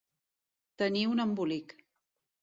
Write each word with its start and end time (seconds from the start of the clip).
Tenir 0.81 1.03
un 1.09 1.21
embolic. 1.25 1.75